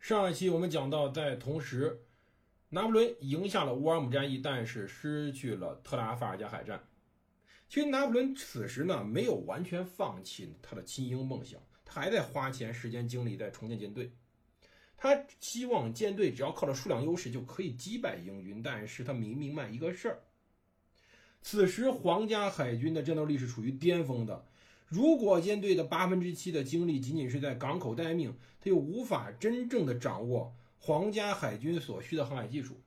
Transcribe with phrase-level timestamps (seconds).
[0.00, 2.04] 上一期我们讲到，在同时，
[2.70, 6.82] 拿破仑赢下了乌尔姆战役，但是失去了特拉法尔加海战。
[7.68, 14.10] 其实拿破仑此时呢，没有完全放弃他的亲英梦想，他还在花钱、时间、精力在重建舰队。
[14.96, 20.20] 他希望舰队只要靠着数量优势就可以击败英军，但是他明明白一个事儿：
[21.42, 24.47] 此时皇家海军的战斗力是处于巅峰的。
[24.88, 32.80] 如果舰队的八分之七的精力仅仅是在港口待命，他又无法真正的掌握皇家海军所需的航海技术。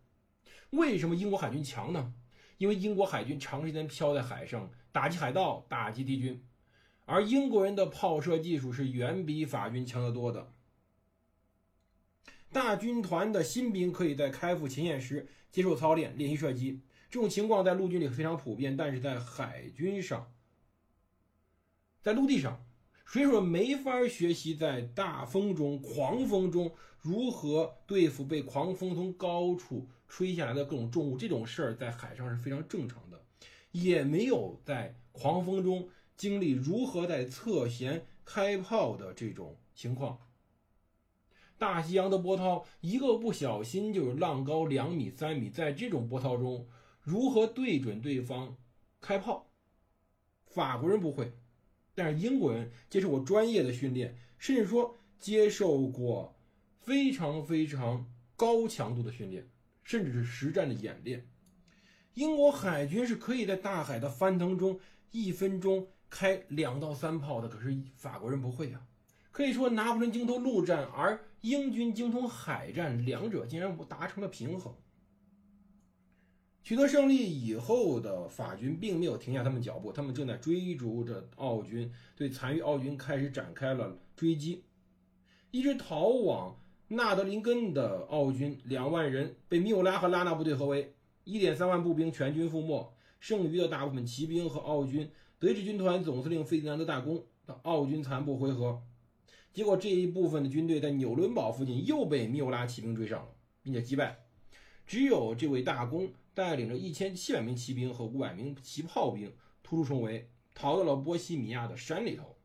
[0.71, 2.13] 为什么英国海军强呢？
[2.57, 6.43] 因为英国海军长时间漂在海上，打击海盗，打击敌军，
[7.05, 10.51] 而英国人的炮射技术是远比法军强得多的。
[12.51, 20.31] 大军团的新兵可以在开赴前线时接受操练，练习射击，这种情况在陆军里非常普遍，但是在海军上，
[22.01, 22.65] 在陆地上，
[23.05, 29.87] 水手没法学习在大风中、狂风中如何对付被狂风从高处。
[30.13, 33.23] 吹下来的各种重物，这种事儿在海上是非常正常的，
[33.71, 40.19] 也没有在狂风中经历如何在侧舷开炮的这种情况。
[41.57, 46.67] 大西洋的波涛，一个不小心就是浪高两米、三米，在这种波涛中，
[46.99, 48.57] 如何对准对方
[48.99, 49.47] 开炮？
[50.43, 51.31] 法国人不会，
[51.95, 56.35] 但是英国人接受过专业的训练，甚至说接受过
[56.79, 59.47] 非常非常高强度的训练。
[59.83, 61.27] 甚至是实战的演练，
[62.13, 64.79] 英国海军是可以在大海的翻腾中
[65.09, 68.85] 一分钟开两到三炮的，可是法国人不会啊。
[69.31, 74.73] 可以说，拿破仑精通陆战，而英军精通海战，两者竟然达成了平衡。
[76.63, 84.63] 取得胜利以后的法军并没有停下他们脚步，他们正在追逐着奥军，对残余奥军开始展开了追击，
[85.51, 86.57] 一直逃往。
[86.93, 98.83] 纳德林根的奥军两万人被缪拉和拉纳部队合围，一点三万步兵全军覆没，剩余的大部分骑兵和奥军德意志军团总司令费迪南德大公的奥军残部回合。
[99.53, 103.29] 结果这一部分的军队在纽伦堡附近又被缪拉骑兵追上了，
[103.63, 104.25] 并且击败。
[104.85, 109.33] 只有这位大公带领着一千七百名骑兵和五百名骑炮兵
[109.63, 112.37] 突出重围，逃到了波西米亚的山里头。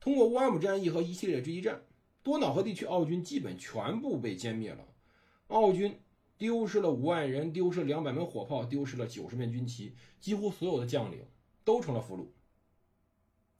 [0.00, 1.82] 通过乌尔姆战役和一系列追击战。
[2.20, 4.86] 多瑙河地区奥军基本全部被歼灭了，
[5.46, 5.98] 奥军
[6.36, 11.24] 丢失了五万人，丢失两百门火炮，丢失了九十面军旗，几乎所有的将领
[11.64, 12.26] 都成了俘虏。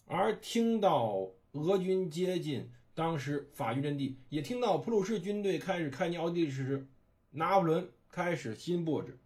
[0.04, 6.86] 而听到俄军接近当时法军阵地，也听到普鲁士军队开始开进奥地利时，
[7.30, 9.19] 拿破仑开始新布置。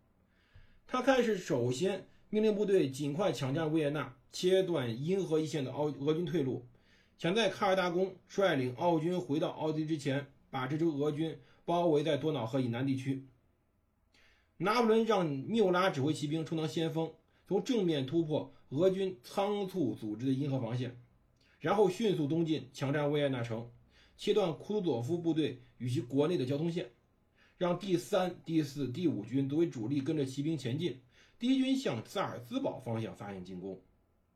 [0.87, 6.67] 他开始首先命令部队尽快抢占维也纳，切断因河一线的奥俄军退路。
[7.19, 13.27] 想在卡尔大公率领奥军回到奥地利之前，把这支俄军包围在多瑙河以南地区。
[14.57, 17.13] 拿破仑让缪拉指挥骑兵充当先锋，
[17.47, 21.01] 从正面突破俄军仓促组织的因河防线，
[21.61, 23.71] 然后迅速东进，抢占维也纳城，
[24.17, 26.91] 切断库图佐夫部队与其国内的交通线，
[27.63, 31.01] 让第三、第四、第五军作为主力跟着骑兵前进，
[31.39, 33.81] 第一军向萨尔兹堡方向发起进攻，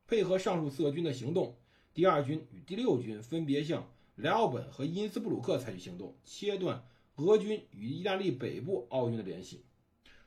[0.07, 1.57] 配合上述四个军的行动。
[1.93, 6.85] 第二军与第六军分别向莱奥本和因斯布鲁克采取行动，切断
[7.17, 9.65] 俄军与意大利北部奥军的联系，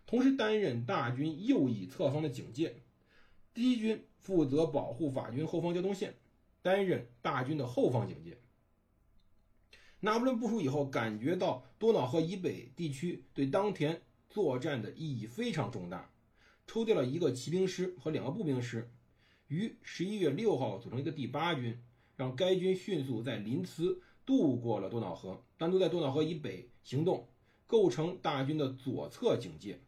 [0.05, 2.81] 同时担任大军右翼侧方的警戒。
[3.53, 6.15] 第一军负责保护法军后方交通线，
[6.61, 8.37] 担任大军的后方警戒。
[10.01, 16.09] 拿破仑部署以后，感觉到多瑙河以北地区对当前作战的意义非常重大，
[16.65, 18.89] 抽调了一个骑兵师和两个步兵师。
[19.47, 21.77] 于十一月六号组成一个第八军，
[22.15, 27.27] 让该军迅速在林茨渡过了多瑙河，单独在多瑙河以北行动，
[27.67, 29.81] 构成大军的左侧警戒。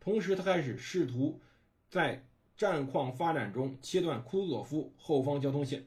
[0.00, 1.40] 同时，他开始试图
[1.88, 2.26] 在
[2.56, 5.86] 战况发展中切断库佐夫后方交通线。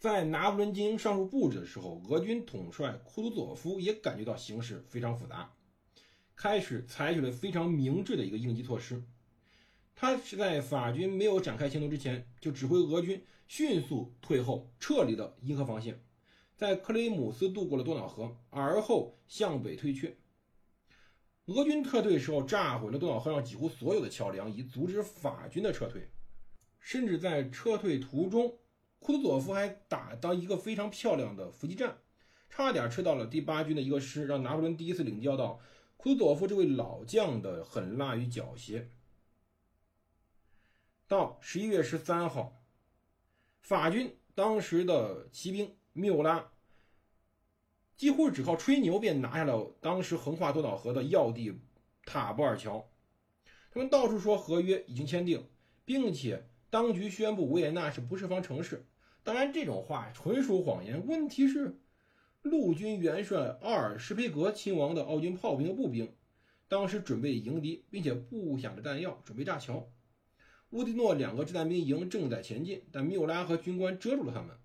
[0.00, 5.52] 在拿破仑进行上述布置的时候，俄军统帅库图佐夫也感觉到形势非常复杂，
[6.34, 9.04] 开始采取了非常明智的一个应急措施。
[9.94, 16.02] 他是在法军没有展开行动之前，就指挥俄军迅速退后，撤离了伊河防线，
[16.56, 20.16] 在克雷姆斯渡过了多瑙河，而后向北退却。
[21.44, 26.08] 俄军撤退时候，炸毁了多瑙河上几乎所有的桥梁，以阻止法军的撤退。
[26.78, 28.56] 甚至在撤退途中，
[29.00, 31.98] 库图佐夫还打到一个非常漂亮的伏击战，
[32.50, 35.58] 差点吃到了第八军的一个师，让拿破仑第一次领教到
[35.96, 38.84] 库图佐夫这位老将的狠辣与狡黠。
[41.08, 42.62] 到十一月十三号，
[43.62, 46.52] 法军当时的骑兵缪拉
[47.96, 51.58] 几乎只靠吹牛便拿下了当时横跨多瑙河的要地
[52.04, 52.86] 塔布尔桥。
[53.72, 55.48] 他们到处说合约已经签订，
[55.86, 56.46] 并且。
[56.72, 58.86] 当局宣布维也纳是不设防城市，
[59.22, 61.06] 当然这种话纯属谎言。
[61.06, 61.78] 问题是，
[62.42, 66.12] 陆军元帅奥尔施佩格亲王的奥军炮兵和步兵，
[66.68, 69.90] 当时准备迎敌，并且布下了弹药，准备炸桥。
[70.70, 74.56] 乌迪诺两个掷弹兵营正在前进，但缪拉和军官遮住了他们。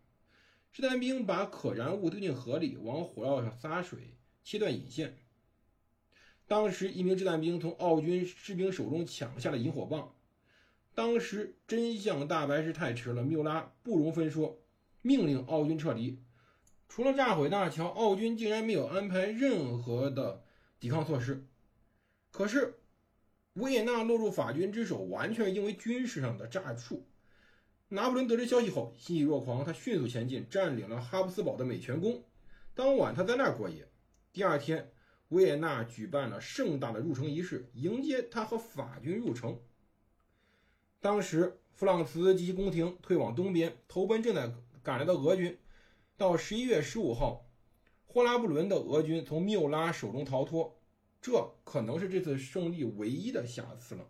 [0.71, 5.17] 掷弹兵把可燃物丢进河里，往火药上洒水，切断引线。
[6.47, 10.14] 当时，一名掷弹兵从奥军士兵手中抢下了引火棒。
[10.95, 14.57] 当时真相大白是太迟了，缪拉不容分说，
[15.01, 16.23] 命令奥军撤离。
[16.87, 20.41] 除了炸毁大桥，奥军竟然没有安排任何的
[20.79, 21.45] 抵抗措施。
[22.31, 22.79] 可是，
[23.55, 27.05] 维也纳落入法军之手，完全因为军事上的诈术。
[27.89, 32.23] 拿破仑得知消息后，欣喜若狂，他迅速前进，占领了哈布斯堡的美泉宫。
[32.73, 33.89] 当晚，他在那儿过夜。
[34.31, 34.91] 第二天，
[35.27, 39.59] 维也纳举办了盛大的入城仪式，迎接他和法军入城。
[41.05, 45.55] 当时，弗朗茨及其宫廷退往东边，投奔正在赶来的俄军。
[46.17, 47.45] 到十一月十五号，
[48.07, 50.81] 霍拉布伦的俄军从缪拉手中逃脱，
[51.21, 54.09] 这可能是这次胜利唯一的瑕疵了。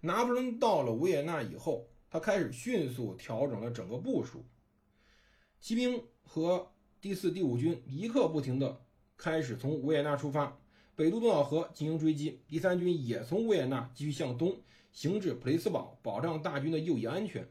[0.00, 4.44] 拿破仑到了维也纳以后，他开始迅速调整了整个部署，
[5.60, 8.84] 骑兵和第四、第五军一刻不停地
[9.16, 10.58] 开始从维也纳出发，
[10.96, 12.40] 北渡多瑙河进行追击。
[12.48, 14.60] 第三军也从维也纳继续向东。
[14.92, 17.48] 行至普雷斯堡，保障大军的右翼安全，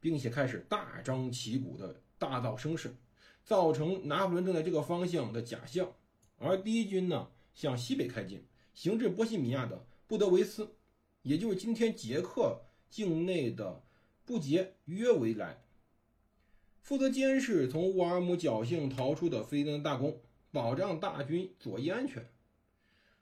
[0.00, 2.94] 并且开始大张旗鼓的大造声势，
[3.42, 5.90] 造成拿破仑正在这个方向的假象。
[6.38, 8.44] 而第一军呢，向西北开进，
[8.74, 10.74] 行至波西米亚的布德维斯，
[11.22, 12.60] 也就是今天捷克
[12.90, 13.82] 境内的
[14.26, 15.62] 布杰约维莱，
[16.80, 20.20] 负责监视从沃尔姆侥幸逃出的菲登大公，
[20.50, 22.28] 保障大军左翼安全。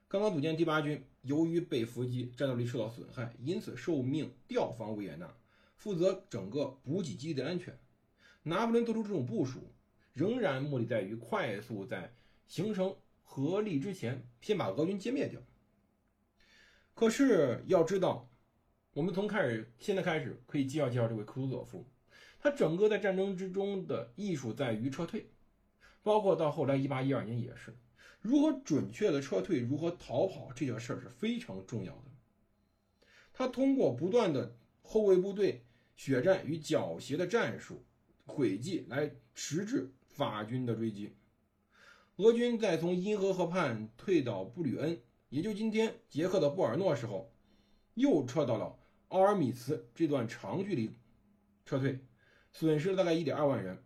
[0.08, 1.04] 刚刚组建第八军。
[1.22, 5.32] 由于被伏击，战斗力受到损害，因此受命调防维也纳，
[5.76, 7.78] 负责整个补给基地的安全。
[8.42, 9.72] 拿破仑做出这种部署，
[10.12, 12.12] 仍然目的在于快速在
[12.48, 15.40] 形成合力之前，先把俄军歼灭掉。
[16.94, 18.28] 可是要知道，
[18.92, 21.86] 我们从开始现在开始可以介绍介绍这位库图佐夫，
[22.40, 25.30] 他整个在战争之中的艺术在于撤退，
[26.02, 27.76] 包括到后来一八一二年也是。
[28.22, 32.04] 如何准确的撤退，如何逃跑，这件事儿是非常重要的。
[33.32, 35.64] 他通过不断的后卫部队
[35.96, 37.84] 血战与狡黠的战术
[38.24, 41.16] 轨迹来迟滞法军的追击。
[42.16, 47.32] 俄军在从因河河畔退到布吕恩，也就今天捷克的布尔诺时候，
[47.94, 48.78] 又撤到了
[49.08, 50.94] 奥尔米茨这段长距离
[51.64, 51.98] 撤退，
[52.52, 53.82] 损失了大概一点二万人。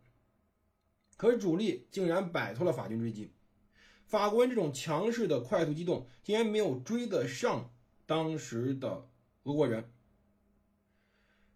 [1.16, 3.32] 可是主力竟然摆脱了法军追击。
[4.06, 7.70] 法国人这种强势的快速机动，竟然没有追得上
[8.06, 9.08] 当时的
[9.42, 9.90] 俄国人。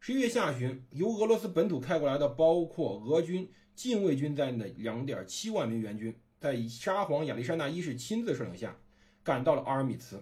[0.00, 8.76] 十一月下旬，由俄罗斯本土开过来的，包括俄军、禁卫军在内的两点七万名援军，在沙皇亚历山大一世亲自率领下，
[9.22, 10.20] 赶到了阿尔米茨。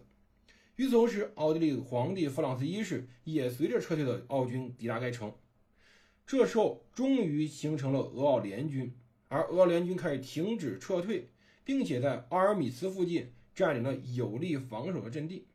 [0.76, 5.32] 与此同时，奥地利皇帝弗朗茨一世也随着撤退的奥军抵达该城。
[6.26, 8.94] 这时候，终于形成了俄奥联军，
[9.28, 11.30] 而俄奥联军开始停止撤退。
[11.68, 15.46] 并且在阿尔米茨附近占领了有力防守的阵地，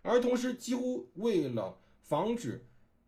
[0.00, 2.64] 而同时，几乎为了防止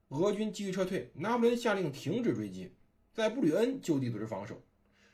[0.09, 2.73] 俄军继续撤退，拿破仑下令停止追击，
[3.13, 4.61] 在布吕恩就地组织防守。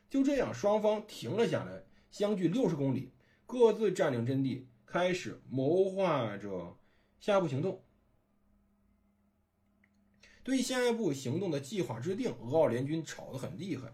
[0.08, 3.12] 就这样，双方停了下来，相距六十公里，
[3.44, 6.78] 各自占领阵地，开始谋划着
[7.20, 7.84] 下一步行动。
[10.42, 13.92] 对下一步行动的计划制定，俄奥联军吵得很厉害。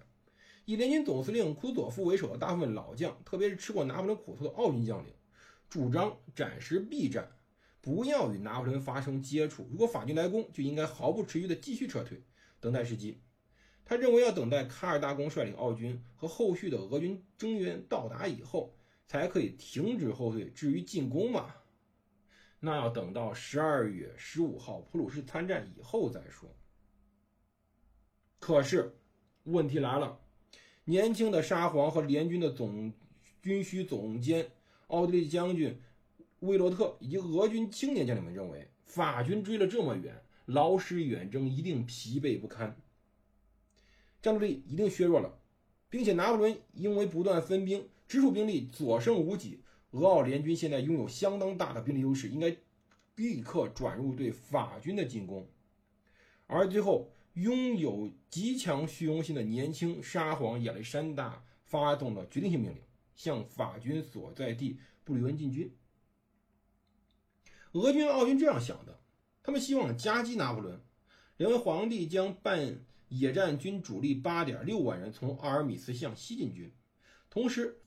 [0.70, 5.12] 以联军总司令库佐夫为首的大部分老将，特别是吃过拿破仑苦头的奥军将领，
[5.68, 7.28] 主张暂时避战，
[7.80, 9.66] 不要与拿破仑发生接触。
[9.68, 12.22] 如果法军来攻，就应该毫不迟疑地继续撤退，
[12.60, 13.20] 等待时机。
[13.84, 18.72] 他认为要等待卡尔大公率领奥军和后续的俄军增援到达以后，
[19.08, 20.50] 才可以停止后退。
[20.50, 21.52] 至于进攻嘛，
[22.60, 26.48] 那要等到十二月十五号普鲁士参战以后再说。
[28.38, 28.94] 可是。
[29.44, 30.20] 问题来了，
[30.84, 32.92] 年轻的沙皇和联军的总
[33.42, 34.50] 军需总监
[34.88, 35.78] 奥地利将军
[36.40, 42.76] 威罗特以及俄军青年将领们认为，法军追了这么远，劳师远征，一定疲惫不堪，
[44.20, 45.38] 战斗力一定削弱了，
[45.88, 49.60] 并且拿破仑因为不断分兵，直属兵力所剩无几。
[49.92, 52.56] 俄奥联军现在拥有相当大的兵力优势，应该
[53.16, 55.46] 立刻转入对法军的进攻。
[56.46, 62.78] 而最后，拥有极强虚荣心的年轻沙皇亚历山大发动了决定性命令，
[63.14, 65.72] 向法军所在地布吕恩进军。
[67.72, 68.99] 俄军、奥军这样想的，
[69.42, 70.80] 他们希望夹击拿破仑，
[71.37, 76.72] 认为皇帝将伴野战军主力八点六万人从阿尔米斯向西进军，
[77.30, 77.80] 同时，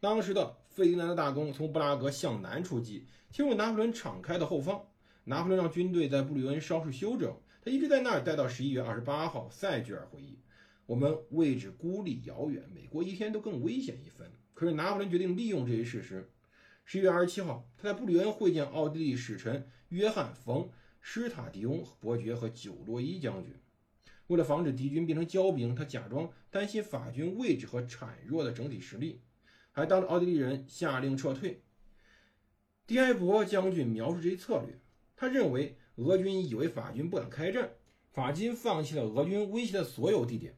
[0.00, 4.84] 当时的费迪南的大公从布拉格向南出击，侵入拿破仑敞开的后方。
[5.24, 9.48] 拿破仑让军队在布吕恩稍事休整，他一直在那儿待到十一月二十八号。
[9.50, 10.38] 塞居尔回忆
[10.86, 16.30] ：“我们位置孤立遥远，每过一天都更危险一分。”可是拿破仑决定利用这一事实。
[16.84, 20.64] 十一月二十七号，他在布吕恩会见奥地利使臣约翰·冯·
[21.00, 23.54] 施塔迪翁伯爵和久洛伊将军。
[24.28, 29.20] 为了防止敌军变成骄兵，他假装担心法军位置和孱弱的整体实力。
[29.70, 31.62] 还当着奥地利人下令撤退。
[32.84, 34.80] 迪埃博将军描述这一策略，
[35.14, 37.70] 他认为俄军以为法军不敢开战，
[38.10, 40.56] 法军放弃了俄军威胁的所有地点，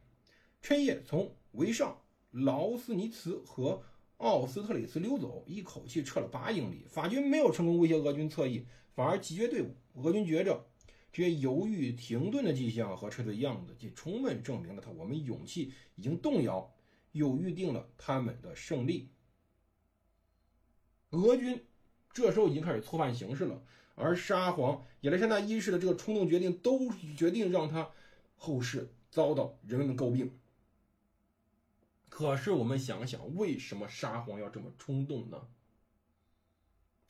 [0.61, 1.99] 趁夜从维尚、
[2.31, 3.83] 劳斯尼茨和
[4.17, 6.85] 奥斯特里茨溜走，一口气撤了八英里。
[6.87, 9.75] 法军没有成功威胁俄军侧翼，反而集结队伍。
[9.95, 10.63] 俄军觉着
[11.11, 16.71] 这些犹豫停顿的迹象和撤退样子，既充分证明了他我们勇气已经动摇。
[17.13, 19.09] 又预定了他们的胜利。
[21.09, 21.61] 俄军
[22.13, 23.61] 这时候已经开始错判形势了，
[23.95, 27.91] 而沙皇亚历山大一世的这个冲动决定，都决定让他
[28.35, 30.37] 后世遭到人们的诟病。
[32.09, 35.47] 可是我们想想，为什么沙皇要这么冲动呢？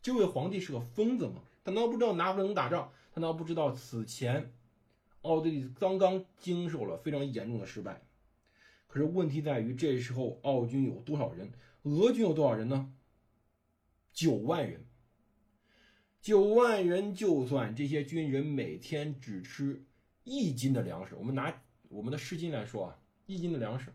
[0.01, 1.43] 这位皇帝是个疯子吗？
[1.63, 2.91] 他难道不知道拿破仑能打仗？
[3.13, 4.53] 他难道不知道此前
[5.21, 8.03] 奥地利刚刚经受了非常严重的失败？
[8.88, 11.51] 可是问题在于，这时候奥军有多少人？
[11.83, 12.93] 俄军有多少人呢？
[14.13, 14.85] 九万人。
[16.21, 19.83] 九万人，就算这些军人每天只吃
[20.23, 23.91] 一斤的粮食，我们拿我们的市斤来说啊，一斤的粮食，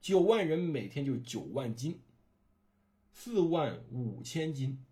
[0.00, 2.00] 九万人每天就九万斤，
[3.12, 4.82] 四万五千斤，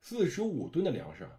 [0.00, 1.38] 四十五吨的粮食啊。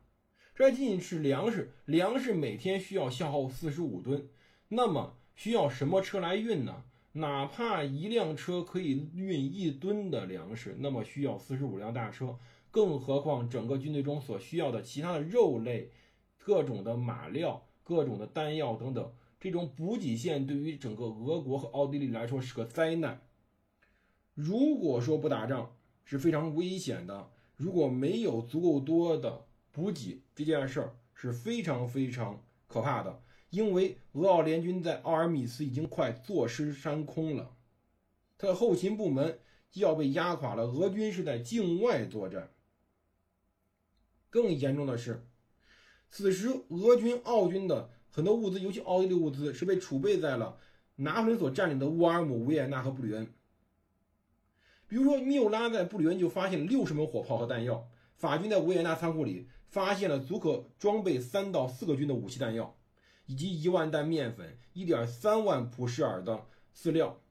[0.56, 4.30] 这仅仅是粮食，粮食每天需要消耗四十五吨，
[4.70, 6.86] 那么需要什么车来运呢？
[7.14, 12.40] 哪怕一辆车可以运一吨的粮食，那么需要四十五辆大车，
[12.72, 15.92] 更何况整个军队中所需要的其他的肉类、
[16.38, 23.22] 各种的马料、各种的弹药等等，这种补给线对于整个俄国和奥地利来说是个灾难。
[24.34, 25.76] 如果说不打仗
[26.06, 33.22] 是非常危险的，如果没有足够多的补给，这件事儿是非常非常可怕的。
[33.50, 37.54] 因为俄奥联军在奥尔米斯已经快坐失山空了，
[38.38, 39.40] 他的后勤部门
[39.74, 40.64] 要被压垮了。
[40.64, 42.50] 俄军是在境外作战。
[44.32, 45.24] 更严重的是，
[46.10, 50.58] 此时俄军、奥军的很多物资，尤其奥地利物资，是被储备在了
[50.96, 53.32] 拿破仑所占领的乌尔姆、维也纳和布吕恩。
[54.88, 62.76] 比如说，缪拉在布吕恩就发现了六十门火炮和弹药，法军在维也纳仓库里发现了足可装备三到四个军的武器弹药。
[63.28, 67.22] 以及一万担面粉、一点三万普什尔的饲料。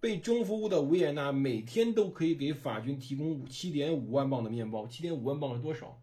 [0.00, 4.86] 被征服的维也纳每天都可以给法军提供七点五万磅的面包。
[4.86, 6.00] 七点五万磅是多少？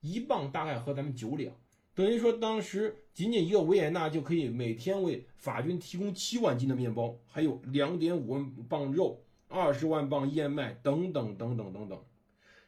[0.00, 1.54] 一磅大概合咱们九两，
[1.94, 12.04] 等于说当时仅仅一个维也纳就可以每天为法军提供七万斤的面包，还有两点五万磅肉、二十万磅燕麦等等等等等等，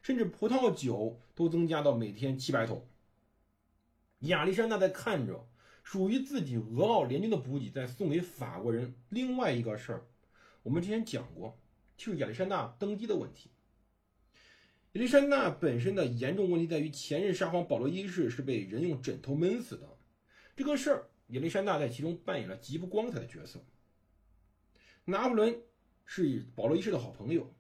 [0.03, 2.85] 甚至葡萄酒都增加到每天七百桶。
[4.21, 5.47] 亚历山大在看着
[5.83, 8.95] 属于自己俄奥联军的补给再送给法国人。
[9.09, 10.07] 另外一个事儿，
[10.63, 11.59] 我们之前讲过，
[11.97, 13.51] 就是亚历山大登基的问题。
[14.93, 19.97] 亚历山大本身的严重问题在于，前任沙皇保罗一世是被人用枕头闷死的。
[20.57, 23.61] 这个事儿，亚历山大在其中扮演了极不光彩的角色。
[25.05, 25.63] 拿破仑
[26.05, 27.53] 是保罗一世的好朋友。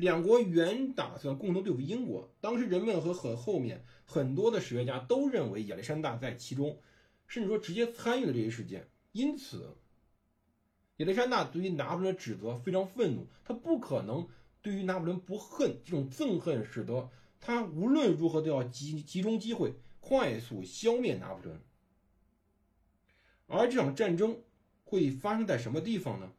[0.00, 6.80] 两国原打算共同对付英国，当时人们和很后面很多的史学家都认为亚历山大在其中，
[7.26, 8.88] 甚至说直接参与了这些事件。
[9.12, 9.76] 因此，
[10.96, 14.26] 亚历山大对于拿破仑的指责非常愤怒，他不可能
[14.62, 21.60] 对于拿破仑不恨，这种憎恨使得他无论如何都要集集中机会，快速消灭拿破仑。
[23.48, 24.40] 而这场战争
[24.82, 26.32] 会发生在什么地方呢？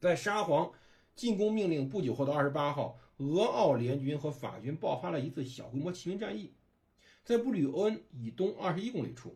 [0.00, 0.72] 在沙皇
[1.16, 6.52] 进攻命令不久后的二十八号，俄奥联军和法军爆发了一次小规模骑兵战役，
[7.24, 9.34] 在布吕恩以东二十一公里处，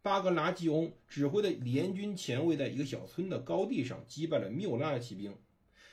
[0.00, 5.36] 巴格拉季翁指挥的联军前卫在一个小村的高地上击败了缪拉的骑兵。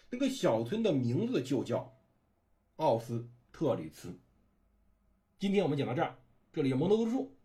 [0.10, 1.93] 那个小村的名字就叫
[2.77, 4.17] 奥斯特里茨。
[5.38, 6.17] 今天我们讲到这儿，
[6.53, 7.36] 这里是蒙德读书，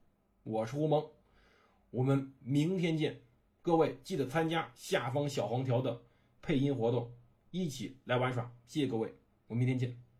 [0.44, 1.04] 我是胡蒙，
[1.90, 3.20] 我们明天见。
[3.60, 6.00] 各位记得参加下方小黄条的
[6.40, 7.12] 配音活动，
[7.52, 8.52] 一起来玩耍。
[8.66, 9.14] 谢谢各位，
[9.46, 10.11] 我们明天见。